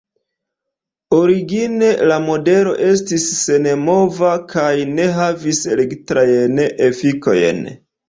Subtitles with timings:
[1.17, 7.67] Origine la modelo estis senmova kaj ne havis elektrajn efikojn.